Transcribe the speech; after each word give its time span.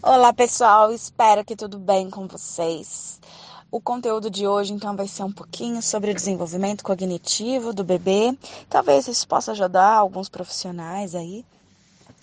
Olá, 0.00 0.32
pessoal. 0.32 0.92
Espero 0.92 1.44
que 1.44 1.56
tudo 1.56 1.76
bem 1.76 2.08
com 2.08 2.28
vocês. 2.28 3.20
O 3.68 3.80
conteúdo 3.80 4.30
de 4.30 4.46
hoje, 4.46 4.72
então, 4.72 4.94
vai 4.94 5.08
ser 5.08 5.24
um 5.24 5.32
pouquinho 5.32 5.82
sobre 5.82 6.12
o 6.12 6.14
desenvolvimento 6.14 6.84
cognitivo 6.84 7.72
do 7.72 7.82
bebê. 7.82 8.32
Talvez 8.70 9.08
isso 9.08 9.26
possa 9.26 9.50
ajudar 9.50 9.94
alguns 9.94 10.28
profissionais 10.28 11.16
aí 11.16 11.44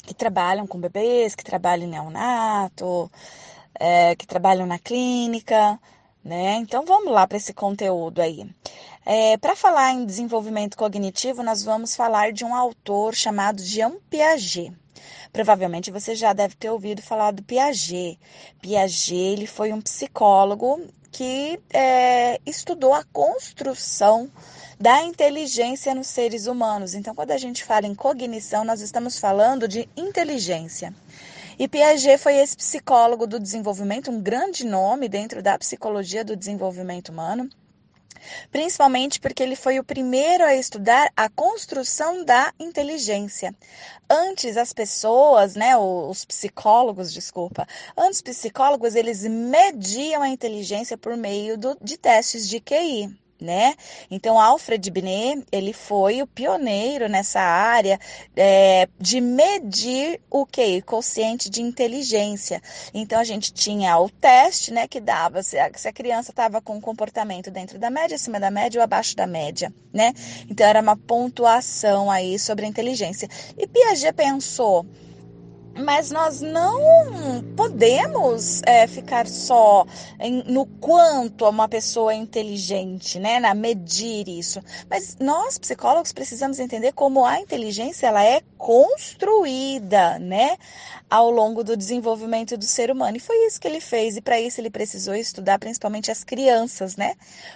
que 0.06 0.14
trabalham 0.14 0.66
com 0.66 0.80
bebês, 0.80 1.36
que 1.36 1.44
trabalham 1.44 1.86
em 1.86 1.90
neonato, 1.90 3.12
é, 3.78 4.16
que 4.16 4.26
trabalham 4.26 4.66
na 4.66 4.80
clínica, 4.80 5.78
né? 6.24 6.56
Então, 6.56 6.86
vamos 6.86 7.12
lá 7.12 7.28
para 7.28 7.38
esse 7.38 7.54
conteúdo 7.54 8.22
aí. 8.22 8.50
É, 9.06 9.36
para 9.36 9.54
falar 9.54 9.92
em 9.92 10.06
desenvolvimento 10.06 10.78
cognitivo, 10.78 11.44
nós 11.44 11.62
vamos 11.62 11.94
falar 11.94 12.32
de 12.32 12.46
um 12.46 12.56
autor 12.56 13.14
chamado 13.14 13.62
Jean 13.62 13.98
Piaget. 14.10 14.74
Provavelmente 15.32 15.92
você 15.92 16.16
já 16.16 16.34
deve 16.34 16.56
ter 16.56 16.70
ouvido 16.70 17.02
falar 17.02 17.32
do 17.32 17.44
Piaget. 17.44 18.20
Piaget 18.62 19.16
ele 19.16 19.48
foi 19.48 19.74
um 19.74 19.82
psicólogo 19.82 20.82
que 21.12 21.60
é, 21.74 22.40
estudou 22.46 22.94
a 22.94 23.04
construção 23.06 24.30
da 24.80 25.02
inteligência 25.04 25.96
nos 25.96 26.08
seres 26.08 26.48
humanos. 26.48 26.94
Então, 26.94 27.16
quando 27.16 27.32
a 27.32 27.38
gente 27.38 27.64
fala 27.64 27.88
em 27.88 27.96
cognição, 27.96 28.66
nós 28.66 28.82
estamos 28.82 29.18
falando 29.18 29.68
de 29.68 29.88
inteligência. 29.96 30.94
E 31.58 31.68
Piaget 31.70 32.18
foi 32.18 32.36
esse 32.36 32.58
psicólogo 32.58 33.26
do 33.26 33.40
desenvolvimento, 33.40 34.12
um 34.12 34.22
grande 34.22 34.66
nome 34.66 35.08
dentro 35.08 35.42
da 35.42 35.58
psicologia 35.58 36.26
do 36.26 36.36
desenvolvimento 36.36 37.10
humano 37.10 37.50
principalmente 38.52 39.20
porque 39.20 39.44
ele 39.44 39.56
foi 39.56 39.80
o 39.80 39.84
primeiro 39.84 40.44
a 40.44 40.56
estudar 40.56 41.12
a 41.16 41.30
construção 41.30 42.24
da 42.24 42.54
inteligência. 42.60 43.56
Antes 44.10 44.58
as 44.58 44.74
pessoas, 44.74 45.56
né, 45.56 45.76
os 45.78 46.26
psicólogos, 46.26 47.12
desculpa, 47.12 47.68
antes 47.98 48.18
os 48.18 48.22
psicólogos 48.22 48.96
eles 48.96 49.24
mediam 49.24 50.22
a 50.22 50.30
inteligência 50.30 50.98
por 50.98 51.18
meio 51.18 51.58
do, 51.58 51.78
de 51.82 51.98
testes 51.98 52.48
de 52.48 52.60
QI 52.60 53.25
né? 53.40 53.76
Então, 54.10 54.40
Alfred 54.40 54.90
Binet, 54.90 55.46
ele 55.52 55.74
foi 55.74 56.22
o 56.22 56.28
pioneiro 56.28 57.10
nessa 57.10 57.42
área 57.42 58.00
é, 58.36 58.88
de 59.00 59.20
medir 59.20 60.22
o 60.30 60.46
que? 60.46 60.82
Consciente 60.82 61.50
de 61.50 61.62
inteligência. 61.62 62.62
Então, 62.94 63.20
a 63.20 63.24
gente 63.24 63.52
tinha 63.52 63.98
o 64.00 64.10
teste, 64.10 64.72
né, 64.72 64.88
que 64.88 65.00
dava 65.00 65.44
se 65.44 65.58
a, 65.58 65.70
se 65.76 65.88
a 65.88 65.94
criança 65.94 66.32
estava 66.32 66.62
com 66.62 66.78
um 66.78 66.82
comportamento 66.82 67.52
dentro 67.52 67.78
da 67.78 67.90
média, 67.90 68.16
acima 68.16 68.40
da 68.40 68.50
média 68.50 68.80
ou 68.80 68.84
abaixo 68.84 69.16
da 69.16 69.28
média, 69.28 69.74
né? 69.94 70.14
Então, 70.50 70.66
era 70.66 70.82
uma 70.82 70.96
pontuação 70.96 72.10
aí 72.10 72.40
sobre 72.40 72.66
a 72.66 72.70
inteligência. 72.70 73.28
E 73.58 73.68
Piaget 73.68 74.14
pensou, 74.14 74.86
mas 75.78 76.10
nós 76.10 76.42
não 76.42 77.44
podemos 77.56 78.62
é, 78.66 78.88
ficar 78.88 79.28
só 79.28 79.86
em, 80.20 80.44
no 80.44 80.66
quanto 80.66 81.48
uma 81.48 81.68
pessoa 81.68 82.14
é 82.14 82.16
inteligente, 82.16 83.20
né, 83.20 83.40
na 83.40 83.54
medir 83.54 84.28
isso. 84.28 84.62
Mas 84.90 85.18
nós 85.20 85.58
psicólogos 85.58 86.14
precisamos 86.14 86.60
entender 86.60 86.94
como 86.94 87.26
a 87.26 87.40
inteligência 87.40 88.08
ela 88.08 88.24
é 88.24 88.42
construída, 88.58 90.18
né, 90.18 90.58
ao 91.10 91.30
longo 91.30 91.64
do 91.64 91.78
desenvolvimento 91.78 92.58
do 92.58 92.66
ser 92.66 92.90
humano. 92.90 93.18
E 93.18 93.20
foi 93.20 93.36
isso 93.46 93.60
que 93.60 93.68
ele 93.68 93.80
fez. 93.80 94.18
E 94.18 94.22
para 94.22 94.40
isso 94.40 94.60
ele 94.60 94.70
precisou 94.70 95.14
estudar 95.14 95.60
principalmente 95.60 96.10
as 96.10 96.24
crianças, 96.24 96.96
né, 96.96 97.16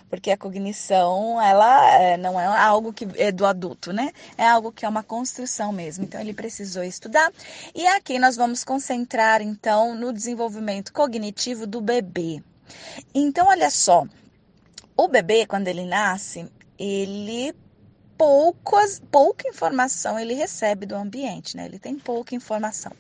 porque 0.10 0.32
a 0.32 0.38
cognição 0.38 1.42
ela 1.42 1.96
é, 1.96 2.18
não 2.18 2.40
é 2.40 2.46
algo 2.46 2.92
que 2.94 3.08
é 3.16 3.32
do 3.32 3.46
adulto, 3.46 3.94
né, 3.94 4.12
é 4.38 4.48
algo 4.48 4.72
que 4.72 4.86
é 4.86 4.90
uma 4.90 5.04
construção 5.04 5.72
mesmo. 5.72 6.04
Então 6.04 6.20
ele 6.20 6.34
precisou 6.34 6.84
estudar 6.84 7.32
e 7.74 7.88
aqui 7.88 8.09
Aqui 8.10 8.18
nós 8.18 8.36
vamos 8.36 8.64
concentrar 8.64 9.40
então 9.40 9.94
no 9.94 10.12
desenvolvimento 10.12 10.92
cognitivo 10.92 11.68
do 11.68 11.80
bebê. 11.80 12.42
Então, 13.14 13.46
olha 13.46 13.70
só, 13.70 14.04
o 14.98 15.08
bebê, 15.08 15.46
quando 15.46 15.68
ele 15.68 15.86
nasce, 15.86 16.52
ele 16.80 17.54
poucas, 18.18 19.00
pouca 19.12 19.48
informação 19.48 20.20
ele 20.20 20.34
recebe 20.34 20.88
do 20.88 20.96
ambiente, 20.96 21.56
né? 21.56 21.66
Ele 21.66 21.78
tem 21.78 22.00
pouca 22.00 22.34
informação. 22.34 22.92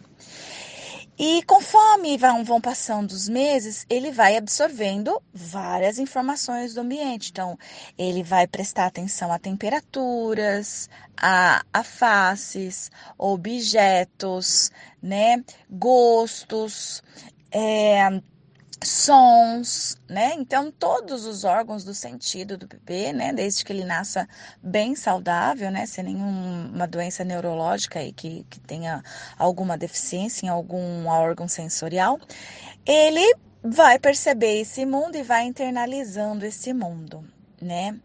E 1.22 1.44
conforme 1.44 2.18
vão, 2.18 2.46
vão 2.46 2.62
passando 2.62 3.12
os 3.12 3.28
meses, 3.28 3.85
ele 3.90 4.09
vai 4.09 4.38
absorvendo 4.38 5.22
várias 5.34 6.00
informações 6.00 6.74
do 6.74 6.80
ambiente. 6.80 7.31
Então, 7.31 7.59
ele 7.97 8.24
vai 8.24 8.47
prestar 8.47 8.85
atenção 8.85 9.30
a 9.30 9.38
temperaturas, 9.38 10.90
a, 11.18 11.62
a 11.74 11.84
faces, 11.84 12.90
objetos, 13.18 14.72
né, 15.03 15.44
gostos, 15.69 17.03
é, 17.51 18.22
sons, 18.84 19.97
né? 20.07 20.34
Então, 20.35 20.72
todos 20.72 21.25
os 21.25 21.44
órgãos 21.44 21.84
do 21.84 21.94
sentido 21.94 22.57
do 22.57 22.67
bebê, 22.67 23.12
né? 23.12 23.34
Desde 23.34 23.63
que 23.63 23.73
ele 23.73 23.84
nasça 23.84 24.28
bem 24.62 24.95
saudável, 24.95 25.69
né? 25.69 25.85
Sem 25.85 26.06
nenhuma 26.06 26.88
doença 26.88 27.23
neurológica 27.23 28.00
aí 28.00 28.12
que, 28.12 28.45
que 28.50 28.59
tenha 28.59 29.03
alguma 29.38 29.78
deficiência 29.78 30.45
em 30.45 30.50
algum 30.50 31.07
órgão 31.07 31.47
sensorial, 31.47 32.19
ele 32.85 33.35
vai 33.63 34.00
perceber 34.00 34.62
esse 34.62 34.85
mundo 34.85 35.16
e 35.16 35.23
vai 35.23 35.44
internalizando 35.44 36.45
esse 36.45 36.73
mundo, 36.73 37.23
né? 37.62 38.00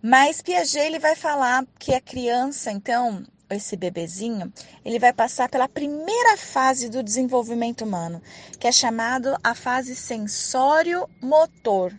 Mas 0.00 0.40
Piaget 0.40 0.78
ele 0.78 0.98
vai 0.98 1.16
falar 1.16 1.66
que 1.78 1.94
a 1.94 2.00
criança, 2.00 2.70
então, 2.70 3.24
esse 3.52 3.76
bebezinho, 3.76 4.52
ele 4.84 4.98
vai 4.98 5.12
passar 5.12 5.48
pela 5.48 5.68
primeira 5.68 6.36
fase 6.36 6.88
do 6.88 7.02
desenvolvimento 7.02 7.84
humano, 7.84 8.22
que 8.58 8.66
é 8.66 8.72
chamado 8.72 9.36
a 9.42 9.54
fase 9.54 9.94
sensório-motor. 9.94 11.92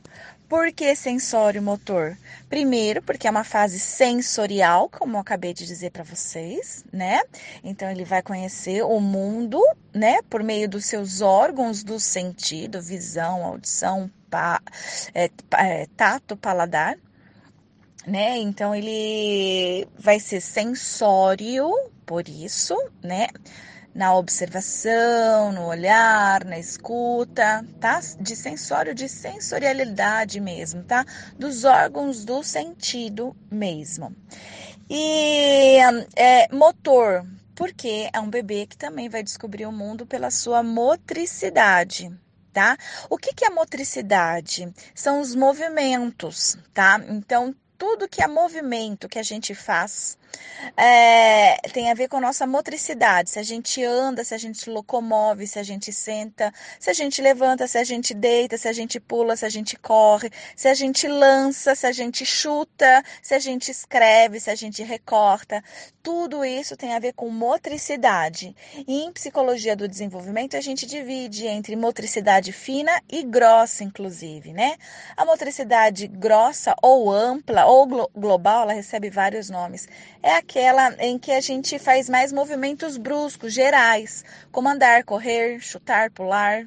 Por 0.47 0.71
que 0.71 0.95
sensório-motor? 0.95 2.15
Primeiro, 2.47 3.01
porque 3.01 3.27
é 3.27 3.31
uma 3.31 3.43
fase 3.43 3.79
sensorial, 3.79 4.87
como 4.87 5.15
eu 5.15 5.21
acabei 5.21 5.51
de 5.51 5.65
dizer 5.65 5.89
para 5.89 6.03
vocês, 6.03 6.85
né? 6.93 7.21
Então 7.63 7.89
ele 7.89 8.05
vai 8.05 8.21
conhecer 8.21 8.83
o 8.83 8.99
mundo, 8.99 9.59
né, 9.91 10.21
por 10.29 10.43
meio 10.43 10.69
dos 10.69 10.85
seus 10.85 11.21
órgãos 11.21 11.83
do 11.83 11.99
sentido, 11.99 12.81
visão, 12.81 13.43
audição, 13.43 14.11
pa, 14.29 14.61
é, 15.15 15.31
é, 15.57 15.87
tato, 15.97 16.37
paladar 16.37 16.97
né? 18.05 18.37
Então 18.37 18.75
ele 18.75 19.87
vai 19.97 20.19
ser 20.19 20.41
sensório, 20.41 21.71
por 22.05 22.27
isso, 22.27 22.75
né? 23.01 23.27
Na 23.95 24.15
observação, 24.15 25.51
no 25.51 25.67
olhar, 25.67 26.43
na 26.45 26.57
escuta, 26.57 27.65
tá? 27.79 27.99
De 28.19 28.35
sensório, 28.35 28.93
de 28.95 29.07
sensorialidade 29.07 30.39
mesmo, 30.39 30.83
tá? 30.83 31.05
Dos 31.37 31.63
órgãos 31.63 32.25
do 32.25 32.43
sentido 32.43 33.35
mesmo. 33.51 34.15
E 34.89 35.77
é, 36.15 36.53
motor, 36.53 37.25
porque 37.55 38.09
é 38.11 38.19
um 38.19 38.29
bebê 38.29 38.65
que 38.65 38.77
também 38.77 39.09
vai 39.09 39.23
descobrir 39.23 39.65
o 39.65 39.71
mundo 39.71 40.05
pela 40.05 40.31
sua 40.31 40.63
motricidade, 40.63 42.11
tá? 42.51 42.77
O 43.09 43.17
que, 43.17 43.33
que 43.33 43.45
é 43.45 43.49
motricidade? 43.49 44.73
São 44.93 45.21
os 45.21 45.35
movimentos, 45.35 46.57
tá? 46.73 46.99
Então, 47.07 47.55
tudo 47.83 48.07
que 48.07 48.23
é 48.23 48.27
movimento 48.27 49.09
que 49.09 49.19
a 49.19 49.23
gente 49.23 49.53
faz 49.53 50.17
é, 50.75 51.57
tem 51.73 51.91
a 51.91 51.93
ver 51.93 52.07
com 52.07 52.17
a 52.17 52.21
nossa 52.21 52.47
motricidade. 52.47 53.29
Se 53.29 53.39
a 53.39 53.43
gente 53.43 53.83
anda, 53.83 54.23
se 54.23 54.33
a 54.33 54.37
gente 54.37 54.69
locomove, 54.69 55.45
se 55.47 55.59
a 55.59 55.63
gente 55.63 55.91
senta, 55.91 56.51
se 56.79 56.89
a 56.89 56.93
gente 56.93 57.21
levanta, 57.21 57.67
se 57.67 57.77
a 57.77 57.83
gente 57.83 58.13
deita, 58.13 58.57
se 58.57 58.67
a 58.67 58.73
gente 58.73 58.99
pula, 58.99 59.35
se 59.35 59.45
a 59.45 59.49
gente 59.49 59.77
corre, 59.77 60.31
se 60.55 60.67
a 60.67 60.73
gente 60.73 61.07
lança, 61.07 61.75
se 61.75 61.85
a 61.85 61.91
gente 61.91 62.25
chuta, 62.25 63.03
se 63.21 63.33
a 63.33 63.39
gente 63.39 63.69
escreve, 63.71 64.39
se 64.39 64.49
a 64.49 64.55
gente 64.55 64.83
recorta. 64.83 65.63
Tudo 66.01 66.43
isso 66.43 66.75
tem 66.75 66.93
a 66.93 66.99
ver 66.99 67.13
com 67.13 67.29
motricidade. 67.29 68.55
E 68.87 69.03
em 69.03 69.11
psicologia 69.13 69.75
do 69.75 69.87
desenvolvimento, 69.87 70.57
a 70.57 70.61
gente 70.61 70.85
divide 70.85 71.47
entre 71.47 71.75
motricidade 71.75 72.51
fina 72.51 73.01
e 73.09 73.23
grossa, 73.23 73.83
inclusive, 73.83 74.51
né? 74.51 74.75
A 75.15 75.23
motricidade 75.23 76.07
grossa 76.07 76.75
ou 76.81 77.09
ampla 77.11 77.65
ou 77.65 77.87
glo 77.87 78.11
global, 78.13 78.63
ela 78.63 78.73
recebe 78.73 79.09
vários 79.09 79.49
nomes 79.49 79.87
é 80.23 80.37
aquela 80.37 80.95
em 80.99 81.19
que 81.19 81.31
a 81.31 81.41
gente 81.41 81.77
faz 81.77 82.09
mais 82.09 82.31
movimentos 82.31 82.97
bruscos, 82.97 83.53
gerais, 83.53 84.23
como 84.53 84.69
andar, 84.69 85.03
correr, 85.03 85.59
chutar, 85.59 86.09
pular, 86.11 86.65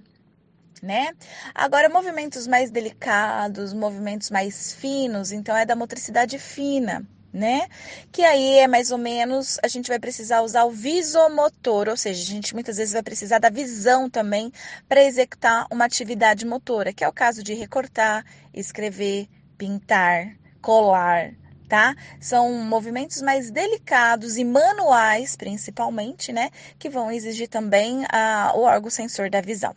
né? 0.83 1.13
Agora, 1.55 1.89
movimentos 1.89 2.47
mais 2.47 2.71
delicados, 2.71 3.73
movimentos 3.73 4.31
mais 4.31 4.75
finos, 4.75 5.33
então 5.33 5.57
é 5.57 5.65
da 5.65 5.75
motricidade 5.75 6.39
fina, 6.39 7.03
né? 7.33 7.67
Que 8.13 8.23
aí 8.23 8.59
é 8.59 8.69
mais 8.69 8.91
ou 8.91 8.99
menos, 8.99 9.59
a 9.63 9.69
gente 9.69 9.89
vai 9.89 9.99
precisar 9.99 10.43
usar 10.43 10.65
o 10.65 10.71
visomotor, 10.71 11.89
ou 11.89 11.97
seja, 11.97 12.21
a 12.23 12.27
gente 12.27 12.53
muitas 12.53 12.77
vezes 12.77 12.93
vai 12.93 13.03
precisar 13.03 13.39
da 13.39 13.49
visão 13.49 14.11
também 14.11 14.53
para 14.87 15.03
executar 15.03 15.67
uma 15.73 15.87
atividade 15.87 16.45
motora, 16.45 16.93
que 16.93 17.03
é 17.03 17.09
o 17.09 17.13
caso 17.13 17.43
de 17.43 17.55
recortar, 17.55 18.23
escrever, 18.53 19.29
pintar, 19.57 20.37
colar, 20.61 21.33
tá? 21.69 21.95
São 22.21 22.53
movimentos 22.65 23.23
mais 23.23 23.51
delicados 23.51 24.37
e 24.37 24.45
manuais, 24.45 25.37
principalmente, 25.37 26.33
né? 26.33 26.51
Que 26.79 26.89
vão 26.89 27.11
exigir 27.11 27.49
também 27.49 28.05
a, 28.11 28.53
o 28.55 28.63
órgão 28.63 28.91
sensor 28.91 29.31
da 29.31 29.41
visão. 29.41 29.75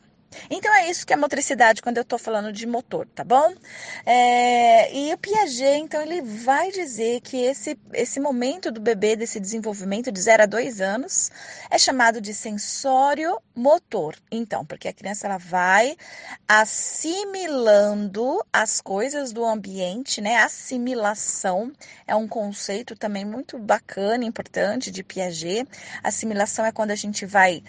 Então 0.50 0.74
é 0.76 0.90
isso 0.90 1.06
que 1.06 1.14
é 1.14 1.16
motricidade 1.16 1.82
quando 1.82 1.98
eu 1.98 2.04
estou 2.04 2.20
falando 2.20 2.52
de 2.52 2.66
motor, 2.66 3.08
tá 3.08 3.24
bom? 3.24 3.54
É, 4.06 4.94
e 4.94 5.14
o 5.14 5.18
Piaget, 5.18 5.80
então, 5.80 6.02
ele 6.02 6.22
vai 6.22 6.72
dizer 6.72 7.22
que 7.22 7.38
esse, 7.38 7.78
esse 7.94 8.20
momento 8.20 8.72
do 8.72 8.80
bebê, 8.80 9.16
desse 9.16 9.40
desenvolvimento 9.40 10.12
de 10.12 10.20
0 10.20 10.44
a 10.44 10.46
2 10.46 10.82
anos, 10.82 11.32
é 11.70 11.78
chamado 11.78 12.22
de 12.22 12.34
sensório 12.34 13.40
motor. 13.56 14.16
Então, 14.32 14.66
porque 14.66 14.88
a 14.88 14.94
criança 14.94 15.28
ela 15.28 15.38
vai 15.38 15.96
assimilando 16.48 18.44
as 18.52 18.82
coisas 18.82 19.32
do 19.32 19.44
ambiente, 19.44 20.22
né? 20.22 20.38
Assimilação 20.38 21.72
é 22.08 22.16
um 22.16 22.28
conceito 22.28 22.96
também 22.96 23.26
muito 23.26 23.58
bacana, 23.58 24.24
importante 24.26 24.92
de 24.92 25.04
Piaget. 25.04 25.68
Assimilação 26.04 26.66
é 26.66 26.72
quando 26.72 26.92
a 26.92 26.96
gente 26.96 27.26
vai 27.26 27.64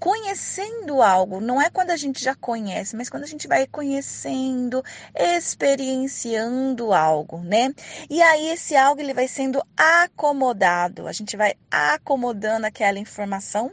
conhecendo 0.00 1.02
algo, 1.02 1.42
não 1.42 1.60
é 1.60 1.68
quando 1.68 1.90
a 1.90 1.96
gente 1.96 2.24
já 2.24 2.34
conhece, 2.34 2.96
mas 2.96 3.10
quando 3.10 3.24
a 3.24 3.26
gente 3.26 3.46
vai 3.46 3.66
conhecendo, 3.66 4.82
experienciando 5.14 6.94
algo, 6.94 7.38
né? 7.40 7.74
E 8.08 8.22
aí 8.22 8.48
esse 8.48 8.74
algo 8.74 9.02
ele 9.02 9.12
vai 9.12 9.28
sendo 9.28 9.62
acomodado, 9.76 11.06
a 11.06 11.12
gente 11.12 11.36
vai 11.36 11.52
acomodando 11.70 12.66
aquela 12.66 12.98
informação. 12.98 13.70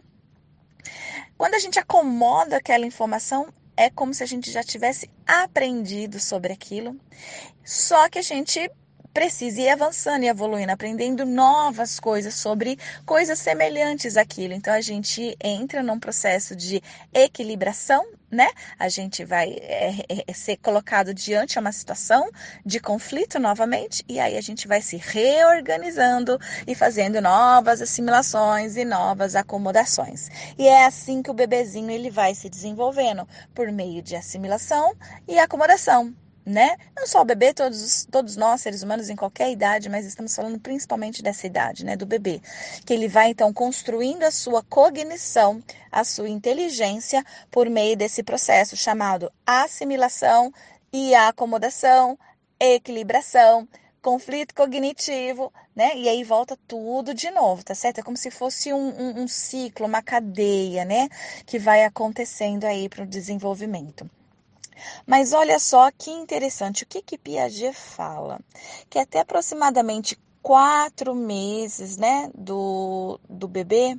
Quando 1.37 1.55
a 1.55 1.59
gente 1.59 1.79
acomoda 1.79 2.57
aquela 2.57 2.85
informação, 2.85 3.47
é 3.77 3.89
como 3.89 4.13
se 4.13 4.21
a 4.21 4.27
gente 4.27 4.51
já 4.51 4.63
tivesse 4.63 5.09
aprendido 5.25 6.19
sobre 6.19 6.51
aquilo, 6.51 6.99
só 7.63 8.09
que 8.09 8.19
a 8.19 8.23
gente 8.23 8.69
precisa 9.17 9.61
ir 9.61 9.69
avançando 9.69 10.25
e 10.25 10.27
evoluindo, 10.27 10.71
aprendendo 10.71 11.25
novas 11.25 11.99
coisas 11.99 12.35
sobre 12.35 12.77
coisas 13.03 13.39
semelhantes 13.39 14.15
àquilo. 14.15 14.53
Então 14.53 14.71
a 14.71 14.79
gente 14.79 15.35
entra 15.43 15.81
num 15.81 15.99
processo 15.99 16.55
de 16.55 16.83
equilibração, 17.11 18.05
né? 18.29 18.47
A 18.77 18.87
gente 18.89 19.25
vai 19.25 19.57
é, 19.59 20.05
é, 20.27 20.33
ser 20.33 20.57
colocado 20.57 21.15
diante 21.15 21.53
de 21.53 21.59
uma 21.59 21.71
situação 21.71 22.29
de 22.63 22.79
conflito 22.79 23.39
novamente 23.39 24.05
e 24.07 24.19
aí 24.19 24.37
a 24.37 24.41
gente 24.41 24.67
vai 24.67 24.83
se 24.83 24.97
reorganizando 24.97 26.39
e 26.67 26.75
fazendo 26.75 27.19
novas 27.19 27.81
assimilações 27.81 28.77
e 28.77 28.85
novas 28.85 29.35
acomodações. 29.35 30.29
E 30.59 30.67
é 30.67 30.85
assim 30.85 31.23
que 31.23 31.31
o 31.31 31.33
bebezinho 31.33 31.89
ele 31.89 32.11
vai 32.11 32.35
se 32.35 32.51
desenvolvendo 32.51 33.27
por 33.55 33.71
meio 33.71 34.03
de 34.03 34.15
assimilação 34.15 34.93
e 35.27 35.39
acomodação 35.39 36.13
né? 36.47 36.77
Não 36.95 37.05
só 37.05 37.21
o 37.21 37.25
bebê, 37.25 37.53
todos, 37.53 38.07
todos 38.09 38.37
nós, 38.37 38.61
seres 38.61 38.81
humanos, 38.81 39.09
em 39.09 39.17
qualquer 39.17 39.51
idade, 39.51 39.89
mas 39.89 40.05
estamos 40.05 40.33
falando 40.33 40.57
principalmente 40.57 41.21
dessa 41.21 41.45
idade, 41.45 41.83
né? 41.83 41.97
Do 41.97 42.05
bebê. 42.05 42.41
Que 42.85 42.93
ele 42.93 43.09
vai, 43.09 43.31
então, 43.31 43.51
construindo 43.51 44.23
a 44.23 44.31
sua 44.31 44.63
cognição, 44.63 45.61
a 45.91 46.05
sua 46.05 46.29
inteligência, 46.29 47.21
por 47.51 47.69
meio 47.69 47.97
desse 47.97 48.23
processo 48.23 48.77
chamado 48.77 49.29
assimilação 49.45 50.53
e 50.93 51.13
acomodação, 51.13 52.17
equilibração, 52.57 53.67
conflito 54.01 54.55
cognitivo, 54.55 55.51
né? 55.75 55.97
E 55.97 56.07
aí 56.07 56.23
volta 56.23 56.57
tudo 56.65 57.13
de 57.13 57.29
novo, 57.29 57.61
tá 57.61 57.75
certo? 57.75 57.99
É 57.99 58.03
como 58.03 58.15
se 58.15 58.31
fosse 58.31 58.71
um, 58.71 58.77
um, 58.77 59.23
um 59.23 59.27
ciclo, 59.27 59.85
uma 59.85 60.01
cadeia, 60.01 60.85
né? 60.85 61.09
Que 61.45 61.59
vai 61.59 61.83
acontecendo 61.83 62.63
aí 62.63 62.87
para 62.87 63.03
o 63.03 63.07
desenvolvimento. 63.07 64.09
Mas 65.05 65.33
olha 65.33 65.59
só 65.59 65.89
que 65.91 66.11
interessante, 66.11 66.83
o 66.83 66.87
que, 66.87 67.01
que 67.01 67.17
Piaget 67.17 67.73
fala? 67.73 68.39
Que 68.89 68.99
até 68.99 69.19
aproximadamente 69.19 70.17
quatro 70.41 71.13
meses 71.13 71.97
né, 71.97 72.31
do, 72.33 73.19
do 73.29 73.47
bebê, 73.47 73.97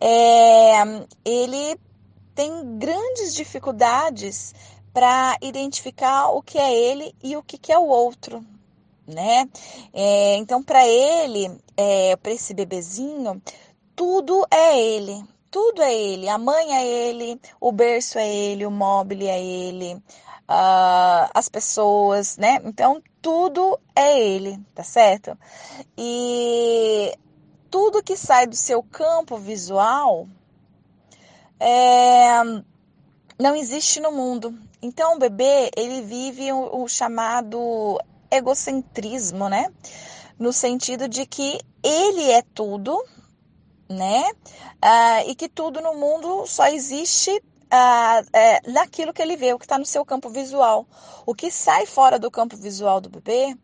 é, 0.00 0.80
ele 1.24 1.76
tem 2.34 2.78
grandes 2.78 3.34
dificuldades 3.34 4.54
para 4.92 5.36
identificar 5.40 6.28
o 6.28 6.42
que 6.42 6.58
é 6.58 6.72
ele 6.72 7.14
e 7.22 7.36
o 7.36 7.42
que, 7.42 7.58
que 7.58 7.72
é 7.72 7.78
o 7.78 7.86
outro. 7.86 8.44
Né? 9.06 9.48
É, 9.92 10.36
então, 10.36 10.62
para 10.62 10.86
ele, 10.86 11.50
é, 11.76 12.14
para 12.16 12.32
esse 12.32 12.54
bebezinho, 12.54 13.42
tudo 13.96 14.46
é 14.50 14.80
ele, 14.80 15.24
tudo 15.52 15.82
é 15.82 15.94
ele. 15.94 16.28
A 16.30 16.38
mãe 16.38 16.74
é 16.74 16.84
ele, 16.84 17.38
o 17.60 17.70
berço 17.70 18.18
é 18.18 18.26
ele, 18.26 18.64
o 18.66 18.70
móvel 18.70 19.18
é 19.20 19.40
ele, 19.40 19.94
uh, 19.94 21.30
as 21.34 21.48
pessoas, 21.48 22.38
né? 22.38 22.58
Então, 22.64 23.02
tudo 23.20 23.78
é 23.94 24.18
ele, 24.18 24.58
tá 24.74 24.82
certo? 24.82 25.38
E 25.96 27.16
tudo 27.70 28.02
que 28.02 28.16
sai 28.16 28.46
do 28.46 28.56
seu 28.56 28.82
campo 28.82 29.36
visual 29.36 30.26
é, 31.60 32.42
não 33.38 33.54
existe 33.54 34.00
no 34.00 34.10
mundo. 34.10 34.58
Então, 34.80 35.16
o 35.16 35.18
bebê, 35.18 35.70
ele 35.76 36.00
vive 36.00 36.50
o, 36.50 36.82
o 36.82 36.88
chamado 36.88 38.00
egocentrismo, 38.30 39.50
né? 39.50 39.70
No 40.38 40.50
sentido 40.50 41.06
de 41.06 41.26
que 41.26 41.60
ele 41.82 42.30
é 42.30 42.42
tudo, 42.54 43.04
né? 43.92 44.24
Ah, 44.80 45.24
e 45.26 45.34
que 45.34 45.48
tudo 45.48 45.80
no 45.80 45.94
mundo 45.94 46.46
só 46.46 46.66
existe 46.66 47.42
ah, 47.70 48.22
é, 48.32 48.70
naquilo 48.70 49.12
que 49.12 49.22
ele 49.22 49.36
vê, 49.36 49.54
o 49.54 49.58
que 49.58 49.64
está 49.64 49.78
no 49.78 49.86
seu 49.86 50.04
campo 50.04 50.28
visual. 50.28 50.86
O 51.24 51.34
que 51.34 51.50
sai 51.50 51.86
fora 51.86 52.18
do 52.18 52.30
campo 52.30 52.56
visual 52.56 53.00
do 53.00 53.08
bebê, 53.08 53.56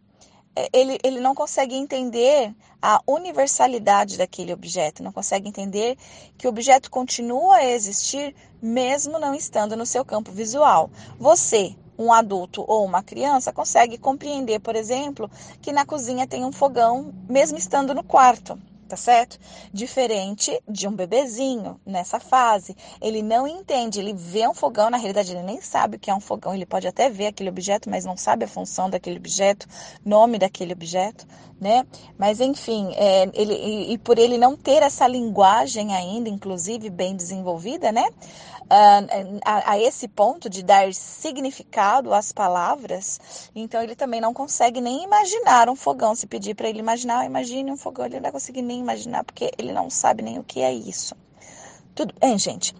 é, 0.56 0.68
ele, 0.72 0.98
ele 1.04 1.20
não 1.20 1.34
consegue 1.34 1.74
entender 1.74 2.54
a 2.80 3.00
universalidade 3.06 4.16
daquele 4.16 4.52
objeto, 4.52 5.02
não 5.02 5.12
consegue 5.12 5.48
entender 5.48 5.96
que 6.38 6.46
o 6.46 6.50
objeto 6.50 6.90
continua 6.90 7.56
a 7.56 7.66
existir 7.66 8.34
mesmo 8.62 9.18
não 9.18 9.34
estando 9.34 9.76
no 9.76 9.84
seu 9.84 10.04
campo 10.04 10.32
visual. 10.32 10.90
Você, 11.18 11.76
um 11.98 12.12
adulto 12.12 12.64
ou 12.66 12.84
uma 12.84 13.02
criança, 13.02 13.52
consegue 13.52 13.98
compreender, 13.98 14.60
por 14.60 14.74
exemplo, 14.74 15.30
que 15.60 15.72
na 15.72 15.84
cozinha 15.84 16.26
tem 16.26 16.44
um 16.44 16.52
fogão, 16.52 17.12
mesmo 17.28 17.58
estando 17.58 17.94
no 17.94 18.02
quarto 18.02 18.58
tá 18.88 18.96
certo? 18.96 19.38
Diferente 19.72 20.58
de 20.66 20.88
um 20.88 20.92
bebezinho 20.92 21.78
nessa 21.84 22.18
fase. 22.18 22.76
Ele 23.00 23.22
não 23.22 23.46
entende, 23.46 24.00
ele 24.00 24.14
vê 24.14 24.48
um 24.48 24.54
fogão, 24.54 24.90
na 24.90 24.96
realidade 24.96 25.32
ele 25.32 25.42
nem 25.42 25.60
sabe 25.60 25.96
o 25.96 26.00
que 26.00 26.10
é 26.10 26.14
um 26.14 26.20
fogão, 26.20 26.54
ele 26.54 26.66
pode 26.66 26.88
até 26.88 27.10
ver 27.10 27.26
aquele 27.26 27.50
objeto, 27.50 27.90
mas 27.90 28.04
não 28.04 28.16
sabe 28.16 28.44
a 28.44 28.48
função 28.48 28.88
daquele 28.88 29.18
objeto, 29.18 29.66
nome 30.04 30.38
daquele 30.38 30.72
objeto, 30.72 31.26
né? 31.60 31.86
Mas 32.16 32.40
enfim, 32.40 32.92
é, 32.94 33.30
ele, 33.34 33.54
e, 33.54 33.92
e 33.92 33.98
por 33.98 34.18
ele 34.18 34.38
não 34.38 34.56
ter 34.56 34.82
essa 34.82 35.06
linguagem 35.06 35.94
ainda, 35.94 36.28
inclusive 36.28 36.88
bem 36.88 37.14
desenvolvida, 37.14 37.92
né? 37.92 38.08
A, 38.70 39.72
a, 39.72 39.78
esse 39.78 40.06
ponto 40.06 40.48
de 40.48 40.62
dar 40.62 40.92
significado 40.92 42.12
às 42.12 42.32
palavras, 42.32 43.50
então 43.54 43.82
ele 43.82 43.96
também 43.96 44.20
não 44.20 44.34
consegue 44.34 44.80
nem 44.80 45.04
imaginar 45.04 45.68
um 45.68 45.76
fogão. 45.76 46.14
Se 46.14 46.26
pedir 46.26 46.54
para 46.54 46.68
ele 46.68 46.78
imaginar, 46.78 47.24
imagine 47.24 47.72
um 47.72 47.76
fogão, 47.76 48.06
ele 48.06 48.16
não 48.16 48.22
vai 48.22 48.32
conseguir 48.32 48.62
nem 48.62 48.80
imaginar, 48.80 49.24
porque 49.24 49.50
ele 49.58 49.72
não 49.72 49.88
sabe 49.88 50.22
nem 50.22 50.38
o 50.38 50.44
que 50.44 50.60
é 50.60 50.72
isso. 50.72 51.16
Tudo 51.94 52.14
bem, 52.20 52.38
gente? 52.38 52.74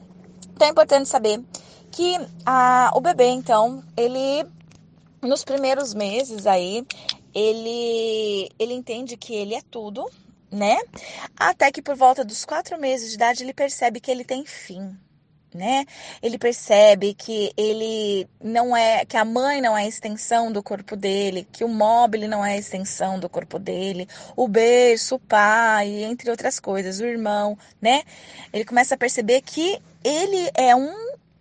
Então 0.54 0.68
é 0.68 0.70
importante 0.70 1.08
saber 1.08 1.42
que 1.90 2.18
a, 2.44 2.92
o 2.94 3.00
bebê, 3.00 3.28
então, 3.28 3.82
ele, 3.96 4.44
nos 5.22 5.42
primeiros 5.42 5.94
meses 5.94 6.46
aí, 6.46 6.86
ele, 7.34 8.50
ele 8.58 8.74
entende 8.74 9.16
que 9.16 9.34
ele 9.34 9.54
é 9.54 9.62
tudo, 9.62 10.08
né? 10.50 10.78
Até 11.36 11.70
que 11.72 11.80
por 11.80 11.96
volta 11.96 12.24
dos 12.24 12.44
quatro 12.44 12.78
meses 12.78 13.10
de 13.10 13.14
idade 13.14 13.42
ele 13.42 13.54
percebe 13.54 14.00
que 14.00 14.10
ele 14.10 14.24
tem 14.24 14.44
fim 14.44 14.96
né? 15.54 15.84
Ele 16.22 16.38
percebe 16.38 17.14
que 17.14 17.52
ele 17.56 18.28
não 18.42 18.76
é, 18.76 19.04
que 19.04 19.16
a 19.16 19.24
mãe 19.24 19.60
não 19.60 19.76
é 19.76 19.84
a 19.84 19.88
extensão 19.88 20.52
do 20.52 20.62
corpo 20.62 20.96
dele, 20.96 21.46
que 21.50 21.64
o 21.64 21.68
móvel 21.68 22.28
não 22.28 22.44
é 22.44 22.52
a 22.52 22.58
extensão 22.58 23.18
do 23.18 23.28
corpo 23.28 23.58
dele, 23.58 24.08
o 24.36 24.46
berço, 24.46 25.16
o 25.16 25.18
pai, 25.18 26.04
entre 26.04 26.30
outras 26.30 26.60
coisas, 26.60 27.00
o 27.00 27.06
irmão, 27.06 27.56
né? 27.80 28.02
Ele 28.52 28.64
começa 28.64 28.94
a 28.94 28.98
perceber 28.98 29.42
que 29.42 29.80
ele 30.04 30.50
é 30.54 30.74
um 30.74 30.92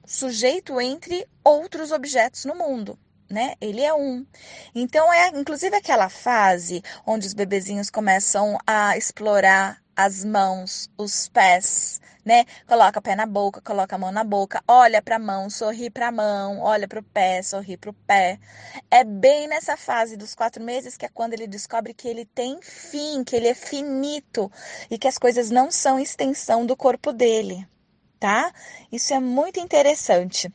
sujeito 0.05 0.79
entre 0.79 1.27
outros 1.43 1.91
objetos 1.91 2.45
no 2.45 2.55
mundo. 2.55 2.97
Né? 3.29 3.55
Ele 3.59 3.81
é 3.81 3.93
um. 3.93 4.25
Então 4.73 5.11
é 5.11 5.27
inclusive 5.37 5.75
aquela 5.75 6.07
fase 6.07 6.81
onde 7.05 7.27
os 7.27 7.33
bebezinhos 7.33 7.89
começam 7.89 8.57
a 8.65 8.97
explorar 8.97 9.81
as 9.93 10.23
mãos, 10.23 10.89
os 10.97 11.27
pés, 11.27 11.99
né? 12.27 12.45
Coloca 12.67 12.99
o 12.99 13.01
pé 13.01 13.15
na 13.15 13.25
boca, 13.25 13.61
coloca 13.61 13.95
a 13.95 13.99
mão 13.99 14.11
na 14.11 14.23
boca, 14.23 14.61
olha 14.67 15.01
para 15.01 15.15
a 15.15 15.19
mão, 15.19 15.49
sorri 15.49 15.89
para 15.89 16.09
a 16.09 16.11
mão, 16.11 16.59
olha 16.59 16.85
para 16.85 16.99
o 16.99 17.03
pé, 17.03 17.41
sorri 17.41 17.77
para 17.77 17.89
o 17.89 17.93
pé. 17.93 18.37
É 18.91 19.05
bem 19.05 19.47
nessa 19.47 19.77
fase 19.77 20.17
dos 20.17 20.35
quatro 20.35 20.61
meses 20.61 20.97
que 20.97 21.05
é 21.05 21.09
quando 21.09 21.33
ele 21.33 21.47
descobre 21.47 21.93
que 21.93 22.05
ele 22.05 22.25
tem 22.25 22.61
fim, 22.61 23.23
que 23.23 23.33
ele 23.33 23.47
é 23.47 23.53
finito 23.53 24.51
e 24.91 24.97
que 24.97 25.07
as 25.07 25.17
coisas 25.17 25.49
não 25.49 25.71
são 25.71 25.97
extensão 25.97 26.65
do 26.65 26.75
corpo 26.75 27.13
dele, 27.13 27.65
tá? 28.19 28.51
Isso 28.91 29.13
é 29.13 29.19
muito 29.21 29.59
interessante 29.61 30.51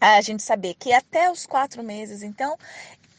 a 0.00 0.20
gente 0.20 0.42
saber 0.42 0.74
que 0.74 0.92
até 0.92 1.30
os 1.30 1.46
quatro 1.46 1.82
meses, 1.82 2.24
então, 2.24 2.58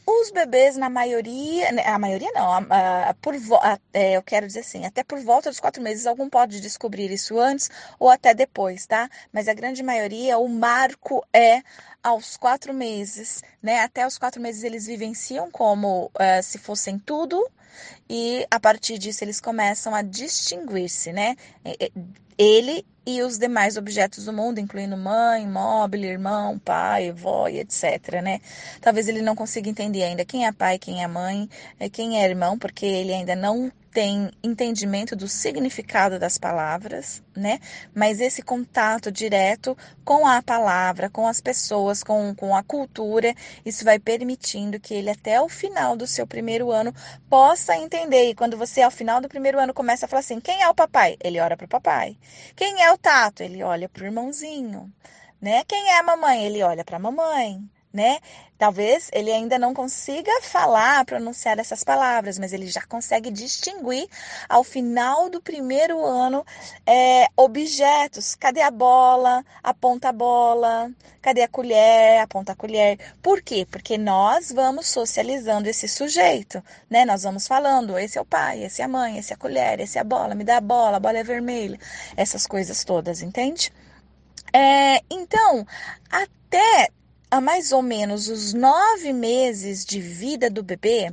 Os 0.07 0.29
bebês, 0.29 0.77
na 0.77 0.87
maioria, 0.87 1.71
né, 1.71 1.83
a 1.87 1.97
maioria 1.97 2.31
não, 2.31 2.51
a, 2.69 3.09
a, 3.09 3.13
por, 3.15 3.33
a, 3.61 3.79
é, 3.91 4.15
eu 4.15 4.21
quero 4.21 4.45
dizer 4.45 4.59
assim, 4.59 4.85
até 4.85 5.03
por 5.03 5.19
volta 5.19 5.49
dos 5.49 5.59
quatro 5.59 5.81
meses, 5.81 6.05
algum 6.05 6.29
pode 6.29 6.61
descobrir 6.61 7.09
isso 7.11 7.39
antes 7.39 7.71
ou 7.97 8.09
até 8.09 8.33
depois, 8.33 8.85
tá? 8.85 9.09
Mas 9.33 9.47
a 9.47 9.53
grande 9.53 9.81
maioria, 9.81 10.37
o 10.37 10.47
marco 10.47 11.25
é 11.33 11.63
aos 12.03 12.37
quatro 12.37 12.71
meses, 12.71 13.41
né? 13.63 13.79
Até 13.79 14.05
os 14.05 14.19
quatro 14.19 14.39
meses 14.39 14.63
eles 14.63 14.85
vivenciam 14.85 15.49
como 15.49 16.11
uh, 16.13 16.43
se 16.43 16.59
fossem 16.59 16.99
tudo 16.99 17.43
e 18.09 18.45
a 18.49 18.59
partir 18.59 18.97
disso 18.97 19.23
eles 19.23 19.39
começam 19.39 19.93
a 19.95 20.01
distinguir-se, 20.01 21.11
né? 21.11 21.35
Ele 22.37 22.85
e 23.05 23.21
os 23.21 23.37
demais 23.37 23.77
objetos 23.77 24.25
do 24.25 24.33
mundo, 24.33 24.59
incluindo 24.59 24.97
mãe, 24.97 25.47
móvel, 25.47 26.03
irmão, 26.03 26.57
pai, 26.57 27.09
avó 27.09 27.47
e 27.47 27.59
etc, 27.59 28.21
né? 28.23 28.41
Talvez 28.81 29.07
ele 29.07 29.21
não 29.21 29.35
consiga 29.35 29.69
entender 29.69 30.03
ainda 30.03 30.25
quem 30.25 30.47
é 30.47 30.51
pai, 30.51 30.79
quem 30.79 31.03
é 31.03 31.07
mãe, 31.07 31.47
eh, 31.79 31.87
quem 31.87 32.19
é 32.19 32.27
irmão, 32.27 32.57
porque 32.57 32.85
ele 32.85 33.13
ainda 33.13 33.35
não 33.35 33.71
tem 33.95 34.29
entendimento 34.43 35.15
do 35.15 35.25
significado 35.25 36.19
das 36.19 36.37
palavras, 36.37 37.23
né? 37.33 37.61
Mas 37.93 38.19
esse 38.19 38.41
contato 38.41 39.09
direto 39.09 39.75
com 40.03 40.27
a 40.27 40.43
palavra, 40.43 41.09
com 41.09 41.25
as 41.25 41.39
pessoas, 41.39 42.03
com, 42.03 42.35
com 42.35 42.53
a 42.53 42.61
cultura, 42.61 43.33
isso 43.65 43.85
vai 43.85 43.97
permitindo 43.97 44.81
que 44.81 44.93
ele, 44.93 45.09
até 45.09 45.39
o 45.39 45.47
final 45.47 45.95
do 45.95 46.05
seu 46.05 46.27
primeiro 46.27 46.71
ano, 46.71 46.93
possa 47.29 47.77
entender. 47.77 48.31
E 48.31 48.35
quando 48.35 48.57
você, 48.57 48.81
ao 48.81 48.91
final 48.91 49.21
do 49.21 49.29
primeiro 49.29 49.57
ano, 49.57 49.73
começa 49.73 50.05
a 50.05 50.09
falar 50.09 50.19
assim: 50.19 50.41
quem 50.41 50.61
é 50.61 50.67
o 50.67 50.75
papai? 50.75 51.15
Ele 51.23 51.39
ora 51.39 51.55
para 51.55 51.65
o 51.65 51.69
papai. 51.69 52.17
Quem 52.53 52.83
é 52.83 52.91
o 52.91 52.97
tato? 52.97 53.43
Ele 53.43 53.63
olha 53.63 53.87
para 53.87 54.03
o 54.03 54.05
irmãozinho. 54.05 54.91
Né? 55.39 55.63
Quem 55.65 55.89
é 55.89 55.99
a 55.99 56.03
mamãe? 56.03 56.45
Ele 56.45 56.61
olha 56.63 56.83
para 56.83 56.97
a 56.97 56.99
mamãe 56.99 57.65
né? 57.95 58.19
Talvez 58.57 59.09
ele 59.11 59.31
ainda 59.31 59.57
não 59.57 59.73
consiga 59.73 60.31
falar, 60.41 61.03
pronunciar 61.05 61.59
essas 61.59 61.83
palavras, 61.83 62.37
mas 62.37 62.53
ele 62.53 62.67
já 62.67 62.81
consegue 62.81 63.29
distinguir 63.31 64.07
ao 64.47 64.63
final 64.63 65.29
do 65.29 65.41
primeiro 65.41 66.03
ano 66.05 66.45
é, 66.85 67.27
objetos. 67.35 68.35
Cadê 68.35 68.61
a 68.61 68.71
bola? 68.71 69.43
Aponta 69.63 70.09
a 70.09 70.11
bola. 70.13 70.91
Cadê 71.21 71.41
a 71.41 71.47
colher? 71.47 72.21
Aponta 72.21 72.53
a 72.53 72.55
colher. 72.55 72.97
Por 73.21 73.41
quê? 73.41 73.67
Porque 73.69 73.97
nós 73.97 74.51
vamos 74.51 74.87
socializando 74.87 75.67
esse 75.67 75.87
sujeito, 75.87 76.63
né? 76.89 77.03
Nós 77.03 77.23
vamos 77.23 77.47
falando, 77.47 77.97
esse 77.97 78.17
é 78.17 78.21
o 78.21 78.25
pai, 78.25 78.63
esse 78.63 78.81
é 78.81 78.85
a 78.85 78.87
mãe, 78.87 79.17
esse 79.17 79.33
é 79.33 79.35
a 79.35 79.39
colher, 79.39 79.79
esse 79.79 79.97
é 79.97 80.01
a 80.01 80.03
bola, 80.03 80.35
me 80.35 80.43
dá 80.43 80.57
a 80.57 80.61
bola, 80.61 80.97
a 80.97 80.99
bola 80.99 81.17
é 81.17 81.23
vermelha. 81.23 81.79
Essas 82.15 82.45
coisas 82.45 82.83
todas, 82.83 83.21
entende? 83.21 83.71
É, 84.53 85.01
então, 85.09 85.65
até 86.09 86.89
a 87.29 87.41
mais 87.41 87.71
ou 87.71 87.81
menos 87.81 88.29
os 88.29 88.53
nove 88.53 89.11
meses 89.11 89.85
de 89.85 89.99
vida 89.99 90.49
do 90.49 90.63
bebê, 90.63 91.11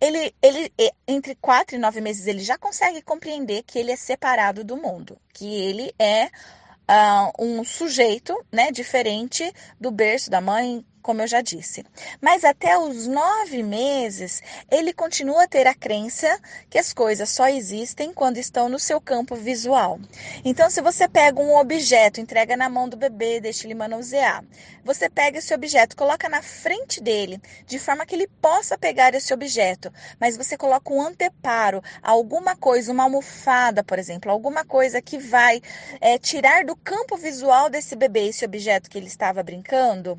ele, 0.00 0.34
ele 0.42 0.72
entre 1.06 1.34
quatro 1.34 1.76
e 1.76 1.78
nove 1.78 2.00
meses 2.00 2.26
ele 2.26 2.40
já 2.40 2.58
consegue 2.58 3.02
compreender 3.02 3.62
que 3.62 3.78
ele 3.78 3.92
é 3.92 3.96
separado 3.96 4.62
do 4.62 4.76
mundo, 4.76 5.18
que 5.32 5.46
ele 5.46 5.94
é 5.98 6.26
uh, 6.26 7.32
um 7.38 7.64
sujeito, 7.64 8.34
né, 8.52 8.70
diferente 8.70 9.52
do 9.80 9.90
berço 9.90 10.30
da 10.30 10.40
mãe, 10.40 10.84
como 11.06 11.22
eu 11.22 11.28
já 11.28 11.40
disse. 11.40 11.84
Mas 12.20 12.42
até 12.42 12.76
os 12.76 13.06
nove 13.06 13.62
meses, 13.62 14.42
ele 14.68 14.92
continua 14.92 15.44
a 15.44 15.46
ter 15.46 15.64
a 15.64 15.72
crença 15.72 16.36
que 16.68 16.80
as 16.80 16.92
coisas 16.92 17.30
só 17.30 17.46
existem 17.46 18.12
quando 18.12 18.38
estão 18.38 18.68
no 18.68 18.76
seu 18.76 19.00
campo 19.00 19.36
visual. 19.36 20.00
Então, 20.44 20.68
se 20.68 20.82
você 20.82 21.06
pega 21.06 21.40
um 21.40 21.56
objeto, 21.56 22.20
entrega 22.20 22.56
na 22.56 22.68
mão 22.68 22.88
do 22.88 22.96
bebê, 22.96 23.38
deixa 23.38 23.68
ele 23.68 23.74
manusear. 23.74 24.44
Você 24.84 25.08
pega 25.08 25.38
esse 25.38 25.54
objeto, 25.54 25.96
coloca 25.96 26.28
na 26.28 26.42
frente 26.42 27.00
dele, 27.00 27.40
de 27.66 27.78
forma 27.78 28.04
que 28.04 28.16
ele 28.16 28.26
possa 28.42 28.76
pegar 28.76 29.14
esse 29.14 29.32
objeto, 29.32 29.92
mas 30.18 30.36
você 30.36 30.56
coloca 30.56 30.92
um 30.92 31.00
anteparo, 31.00 31.82
alguma 32.02 32.56
coisa, 32.56 32.90
uma 32.90 33.04
almofada, 33.04 33.84
por 33.84 33.98
exemplo, 33.98 34.30
alguma 34.30 34.64
coisa 34.64 35.00
que 35.00 35.18
vai 35.18 35.62
é, 36.00 36.18
tirar 36.18 36.64
do 36.64 36.74
campo 36.74 37.16
visual 37.16 37.70
desse 37.70 37.94
bebê 37.94 38.26
esse 38.26 38.44
objeto 38.44 38.90
que 38.90 38.98
ele 38.98 39.06
estava 39.06 39.40
brincando. 39.42 40.18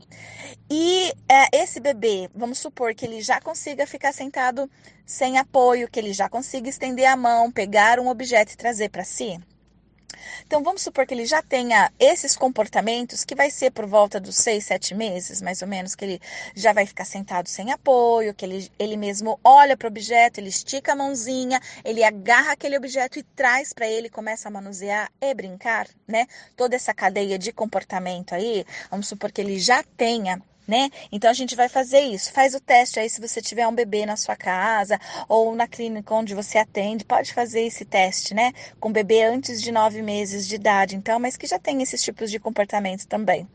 E 0.69 0.76
é, 1.29 1.63
esse 1.63 1.79
bebê, 1.79 2.29
vamos 2.35 2.59
supor 2.59 2.93
que 2.93 3.05
ele 3.05 3.21
já 3.21 3.39
consiga 3.39 3.87
ficar 3.87 4.13
sentado 4.13 4.69
sem 5.05 5.37
apoio, 5.37 5.89
que 5.89 5.99
ele 5.99 6.13
já 6.13 6.27
consiga 6.27 6.69
estender 6.69 7.05
a 7.05 7.15
mão, 7.15 7.51
pegar 7.51 7.99
um 7.99 8.09
objeto 8.09 8.53
e 8.53 8.57
trazer 8.57 8.89
para 8.89 9.03
si. 9.03 9.39
Então, 10.45 10.63
vamos 10.63 10.81
supor 10.81 11.05
que 11.05 11.13
ele 11.13 11.25
já 11.25 11.41
tenha 11.41 11.91
esses 11.99 12.35
comportamentos, 12.35 13.23
que 13.23 13.35
vai 13.35 13.49
ser 13.49 13.71
por 13.71 13.85
volta 13.85 14.19
dos 14.19 14.35
seis, 14.35 14.65
sete 14.65 14.95
meses, 14.95 15.41
mais 15.41 15.61
ou 15.61 15.67
menos, 15.67 15.95
que 15.95 16.05
ele 16.05 16.21
já 16.55 16.73
vai 16.73 16.85
ficar 16.85 17.05
sentado 17.05 17.47
sem 17.47 17.71
apoio, 17.71 18.33
que 18.33 18.45
ele, 18.45 18.71
ele 18.79 18.97
mesmo 18.97 19.39
olha 19.43 19.75
para 19.77 19.87
o 19.87 19.89
objeto, 19.89 20.39
ele 20.39 20.49
estica 20.49 20.93
a 20.93 20.95
mãozinha, 20.95 21.59
ele 21.83 22.03
agarra 22.03 22.53
aquele 22.53 22.77
objeto 22.77 23.19
e 23.19 23.23
traz 23.23 23.73
para 23.73 23.87
ele, 23.87 24.09
começa 24.09 24.47
a 24.47 24.51
manusear 24.51 25.11
e 25.21 25.33
brincar, 25.33 25.87
né? 26.07 26.27
Toda 26.55 26.75
essa 26.75 26.93
cadeia 26.93 27.37
de 27.37 27.51
comportamento 27.51 28.33
aí, 28.33 28.65
vamos 28.89 29.07
supor 29.07 29.31
que 29.31 29.41
ele 29.41 29.59
já 29.59 29.83
tenha 29.83 30.41
né? 30.67 30.89
Então 31.11 31.29
a 31.29 31.33
gente 31.33 31.55
vai 31.55 31.69
fazer 31.69 32.01
isso. 32.01 32.31
Faz 32.31 32.53
o 32.53 32.59
teste 32.59 32.99
aí 32.99 33.09
se 33.09 33.21
você 33.21 33.41
tiver 33.41 33.67
um 33.67 33.73
bebê 33.73 34.05
na 34.05 34.17
sua 34.17 34.35
casa 34.35 34.99
ou 35.29 35.55
na 35.55 35.67
clínica 35.67 36.13
onde 36.13 36.35
você 36.35 36.57
atende, 36.57 37.05
pode 37.05 37.33
fazer 37.33 37.61
esse 37.61 37.85
teste, 37.85 38.33
né? 38.33 38.51
Com 38.79 38.91
bebê 38.91 39.23
antes 39.23 39.61
de 39.61 39.71
nove 39.71 40.01
meses 40.01 40.47
de 40.47 40.55
idade, 40.55 40.95
então, 40.95 41.19
mas 41.19 41.37
que 41.37 41.47
já 41.47 41.57
tem 41.57 41.81
esses 41.81 42.01
tipos 42.01 42.29
de 42.29 42.39
comportamento 42.39 43.07
também. 43.07 43.47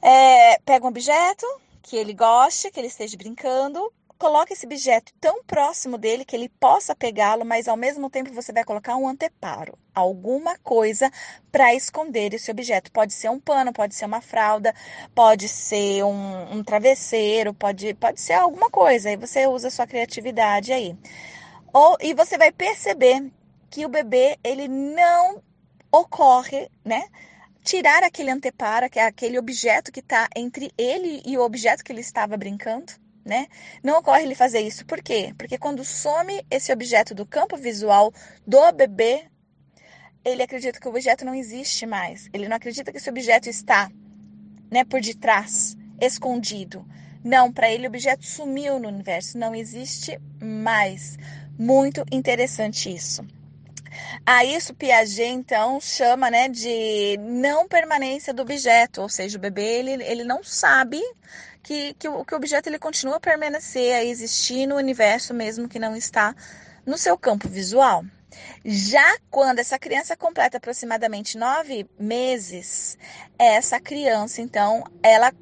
É, 0.00 0.58
pega 0.60 0.84
um 0.84 0.88
objeto 0.88 1.46
que 1.82 1.96
ele 1.96 2.14
goste, 2.14 2.70
que 2.70 2.80
ele 2.80 2.86
esteja 2.86 3.16
brincando, 3.16 3.92
coloque 4.22 4.52
esse 4.52 4.66
objeto 4.66 5.12
tão 5.20 5.42
próximo 5.42 5.98
dele 5.98 6.24
que 6.24 6.36
ele 6.36 6.48
possa 6.48 6.94
pegá-lo, 6.94 7.44
mas 7.44 7.66
ao 7.66 7.76
mesmo 7.76 8.08
tempo 8.08 8.32
você 8.32 8.52
vai 8.52 8.62
colocar 8.62 8.94
um 8.94 9.08
anteparo, 9.08 9.76
alguma 9.92 10.56
coisa 10.58 11.10
para 11.50 11.74
esconder 11.74 12.32
esse 12.32 12.48
objeto. 12.48 12.92
Pode 12.92 13.12
ser 13.14 13.30
um 13.30 13.40
pano, 13.40 13.72
pode 13.72 13.96
ser 13.96 14.04
uma 14.04 14.20
fralda, 14.20 14.72
pode 15.12 15.48
ser 15.48 16.04
um, 16.04 16.58
um 16.58 16.62
travesseiro, 16.62 17.52
pode, 17.52 17.94
pode 17.94 18.20
ser 18.20 18.34
alguma 18.34 18.70
coisa. 18.70 19.08
Aí 19.08 19.16
você 19.16 19.48
usa 19.48 19.66
a 19.66 19.70
sua 19.72 19.88
criatividade 19.88 20.72
aí. 20.72 20.96
Ou, 21.72 21.96
e 22.00 22.14
você 22.14 22.38
vai 22.38 22.52
perceber 22.52 23.28
que 23.68 23.84
o 23.84 23.88
bebê 23.88 24.38
ele 24.44 24.68
não 24.68 25.42
ocorre, 25.90 26.70
né? 26.84 27.08
Tirar 27.64 28.04
aquele 28.04 28.30
anteparo, 28.30 28.88
que 28.88 29.00
aquele 29.00 29.36
objeto 29.36 29.90
que 29.90 29.98
está 29.98 30.28
entre 30.36 30.72
ele 30.78 31.22
e 31.26 31.36
o 31.36 31.42
objeto 31.42 31.82
que 31.82 31.90
ele 31.90 32.02
estava 32.02 32.36
brincando 32.36 33.02
né? 33.24 33.46
Não 33.82 33.98
ocorre 33.98 34.22
ele 34.22 34.34
fazer 34.34 34.60
isso. 34.60 34.84
Por 34.84 35.02
quê? 35.02 35.34
Porque 35.36 35.58
quando 35.58 35.84
some 35.84 36.44
esse 36.50 36.72
objeto 36.72 37.14
do 37.14 37.26
campo 37.26 37.56
visual 37.56 38.12
do 38.46 38.72
bebê, 38.72 39.24
ele 40.24 40.42
acredita 40.42 40.78
que 40.78 40.86
o 40.86 40.90
objeto 40.90 41.24
não 41.24 41.34
existe 41.34 41.86
mais. 41.86 42.28
Ele 42.32 42.48
não 42.48 42.56
acredita 42.56 42.90
que 42.90 42.98
esse 42.98 43.10
objeto 43.10 43.48
está, 43.48 43.90
né, 44.70 44.84
por 44.84 45.00
detrás, 45.00 45.76
escondido. 46.00 46.86
Não, 47.24 47.52
para 47.52 47.70
ele 47.70 47.86
o 47.86 47.88
objeto 47.88 48.24
sumiu 48.26 48.78
no 48.78 48.88
universo, 48.88 49.38
não 49.38 49.54
existe 49.54 50.20
mais. 50.40 51.16
Muito 51.58 52.04
interessante 52.10 52.92
isso. 52.92 53.24
A 54.24 54.44
isso 54.44 54.74
Piaget 54.74 55.28
então 55.28 55.80
chama, 55.80 56.30
né, 56.30 56.48
de 56.48 57.18
não 57.18 57.68
permanência 57.68 58.32
do 58.32 58.42
objeto, 58.42 59.02
ou 59.02 59.08
seja, 59.08 59.36
o 59.36 59.40
bebê 59.40 59.62
ele, 59.62 60.02
ele 60.04 60.24
não 60.24 60.42
sabe 60.42 61.00
que, 61.62 61.94
que, 61.94 62.08
o, 62.08 62.24
que 62.24 62.34
o 62.34 62.36
objeto 62.36 62.68
ele 62.68 62.78
continua 62.78 63.16
a 63.16 63.20
permanecer, 63.20 63.94
a 63.94 64.04
existir 64.04 64.66
no 64.66 64.76
universo 64.76 65.32
mesmo 65.32 65.68
que 65.68 65.78
não 65.78 65.96
está 65.96 66.34
no 66.84 66.98
seu 66.98 67.16
campo 67.16 67.48
visual. 67.48 68.04
Já 68.64 69.18
quando 69.30 69.58
essa 69.58 69.78
criança 69.78 70.16
completa 70.16 70.56
aproximadamente 70.56 71.36
nove 71.36 71.86
meses, 71.98 72.96
essa 73.38 73.78
criança, 73.78 74.40
então, 74.40 74.84
ela 75.02 75.32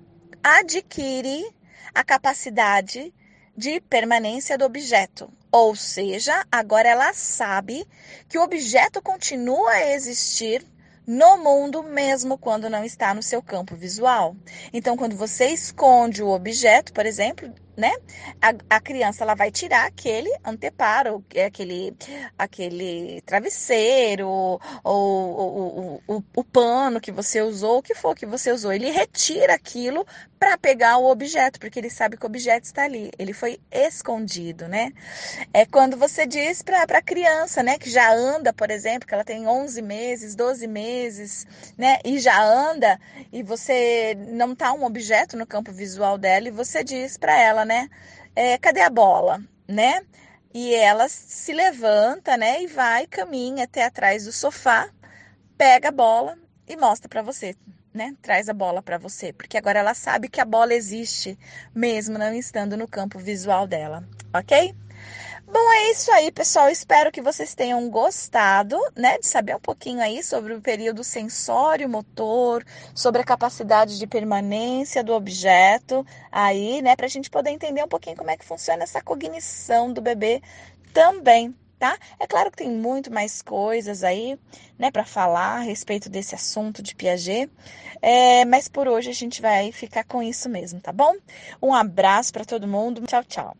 adquire 0.43 1.47
a 1.95 2.03
capacidade 2.03 3.13
de 3.57 3.81
permanência 3.81 4.57
do 4.57 4.65
objeto. 4.65 5.31
Ou 5.53 5.75
seja, 5.75 6.47
agora 6.51 6.89
ela 6.89 7.13
sabe 7.13 7.87
que 8.29 8.39
o 8.39 8.43
objeto 8.43 9.03
continua 9.03 9.71
a 9.71 9.93
existir 9.93 10.65
no 11.11 11.39
mundo, 11.39 11.83
mesmo 11.83 12.39
quando 12.39 12.71
não 12.71 12.85
está 12.85 13.13
no 13.13 13.21
seu 13.21 13.43
campo 13.43 13.75
visual. 13.75 14.37
Então, 14.73 14.97
quando 14.97 15.17
você 15.17 15.47
esconde 15.47 16.23
o 16.23 16.29
objeto, 16.29 16.93
por 16.93 17.05
exemplo, 17.05 17.53
né? 17.81 17.93
A, 18.41 18.77
a, 18.77 18.81
criança 18.81 19.25
ela 19.25 19.35
vai 19.35 19.51
tirar 19.51 19.87
aquele 19.87 20.31
anteparo, 20.45 21.25
aquele, 21.47 21.97
aquele 22.39 23.23
travesseiro, 23.23 24.29
ou, 24.29 24.61
ou, 24.85 26.03
ou, 26.07 26.25
o 26.37 26.45
pano 26.45 27.01
que 27.01 27.11
você 27.11 27.41
usou, 27.41 27.79
o 27.79 27.83
que 27.83 27.95
for 27.95 28.15
que 28.15 28.27
você 28.27 28.53
usou. 28.53 28.73
Ele 28.73 28.91
retira 28.91 29.55
aquilo 29.55 30.07
para 30.41 30.57
pegar 30.57 30.97
o 30.97 31.11
objeto, 31.11 31.61
porque 31.61 31.79
ele 31.79 31.91
sabe 31.91 32.17
que 32.17 32.25
o 32.25 32.27
objeto 32.27 32.65
está 32.65 32.85
ali. 32.85 33.11
Ele 33.19 33.35
foi 33.35 33.61
escondido, 33.71 34.67
né? 34.69 34.91
É 35.53 35.67
quando 35.67 35.99
você 35.99 36.27
diz 36.27 36.63
para 36.63 36.83
a 36.83 37.03
criança, 37.03 37.63
né, 37.63 37.79
que 37.79 37.91
já 37.91 38.11
anda, 38.13 38.51
por 38.53 38.71
exemplo, 38.71 39.07
que 39.07 39.13
ela 39.13 39.25
tem 39.25 39.47
11 39.47 39.83
meses, 39.83 40.35
12 40.35 40.67
meses, 40.67 41.47
né, 41.77 41.99
e 42.05 42.19
já 42.19 42.43
anda, 42.43 42.99
e 43.33 43.43
você 43.43 44.17
não 44.29 44.55
tá 44.55 44.73
um 44.73 44.85
objeto 44.85 45.37
no 45.37 45.47
campo 45.47 45.73
visual 45.73 46.17
dela, 46.17 46.49
e 46.49 46.51
você 46.51 46.83
diz 46.83 47.19
para 47.19 47.39
ela, 47.39 47.65
né? 47.71 47.89
é, 48.35 48.59
cadê 48.59 48.81
a 48.81 48.91
bola, 48.91 49.43
né? 49.69 50.03
E 50.53 50.75
ela 50.75 51.09
se 51.09 51.53
levanta, 51.53 52.37
né, 52.37 52.63
e 52.63 52.67
vai, 52.67 53.07
caminha 53.07 53.65
até 53.65 53.85
atrás 53.85 54.25
do 54.25 54.33
sofá, 54.33 54.91
pega 55.57 55.89
a 55.89 55.93
bola 55.93 56.37
e 56.67 56.77
mostra 56.77 57.09
para 57.09 57.23
você, 57.23 57.55
né? 57.95 58.17
Traz 58.21 58.49
a 58.49 58.53
bola 58.53 58.83
para 58.83 58.99
você, 58.99 59.33
porque 59.33 59.57
agora 59.57 59.79
ela 59.79 59.95
sabe 59.95 60.29
que 60.29 60.41
a 60.41 60.45
bola 60.45 60.75
existe, 60.75 61.39
mesmo 61.75 62.19
não 62.19 62.35
estando 62.35 62.77
no 62.77 62.89
campo 62.89 63.19
visual 63.19 63.67
dela, 63.67 64.03
ok? 64.35 64.75
Bom, 65.53 65.73
é 65.73 65.91
isso 65.91 66.13
aí, 66.13 66.31
pessoal. 66.31 66.69
Espero 66.69 67.11
que 67.11 67.21
vocês 67.21 67.57
tenham 67.57 67.91
gostado, 67.91 68.79
né, 68.97 69.19
de 69.19 69.27
saber 69.27 69.57
um 69.57 69.61
pouquinho 69.61 70.01
aí 70.01 70.23
sobre 70.23 70.55
o 70.55 70.61
período 70.61 71.03
sensório 71.03 71.89
motor, 71.89 72.65
sobre 72.95 73.21
a 73.21 73.25
capacidade 73.25 73.99
de 73.99 74.07
permanência 74.07 75.03
do 75.03 75.13
objeto 75.13 76.07
aí, 76.31 76.81
né, 76.81 76.95
para 76.95 77.07
a 77.07 77.09
gente 77.09 77.29
poder 77.29 77.51
entender 77.51 77.83
um 77.83 77.89
pouquinho 77.89 78.17
como 78.17 78.31
é 78.31 78.37
que 78.37 78.45
funciona 78.45 78.85
essa 78.85 79.03
cognição 79.03 79.93
do 79.93 80.01
bebê 80.01 80.41
também. 80.93 81.53
Tá? 81.81 81.99
É 82.21 82.27
claro 82.29 82.51
que 82.51 82.59
tem 82.59 82.71
muito 82.71 83.13
mais 83.13 83.43
coisas 83.43 84.05
aí, 84.05 84.39
né, 84.79 84.91
para 84.93 85.05
falar 85.05 85.57
a 85.57 85.61
respeito 85.61 86.09
desse 86.09 86.35
assunto 86.35 86.81
de 86.81 86.95
Piaget, 86.95 87.51
é, 88.01 88.45
mas 88.45 88.69
por 88.69 88.87
hoje 88.87 89.11
a 89.11 89.15
gente 89.15 89.43
vai 89.43 89.73
ficar 89.73 90.05
com 90.05 90.23
isso 90.23 90.49
mesmo, 90.49 90.81
tá 90.81 90.93
bom? 90.93 91.17
Um 91.61 91.75
abraço 91.75 92.33
para 92.33 92.45
todo 92.45 92.69
mundo, 92.69 93.05
tchau, 93.07 93.25
tchau. 93.25 93.57